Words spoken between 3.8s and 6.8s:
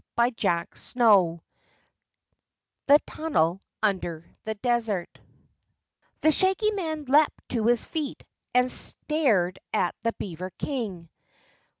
Under the Desert The Shaggy